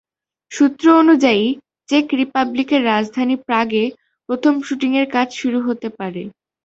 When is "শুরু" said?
5.39-5.59